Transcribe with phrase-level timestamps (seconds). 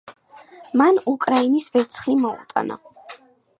[0.81, 2.81] მან უკრაინას ვერცხლი მოუტანა.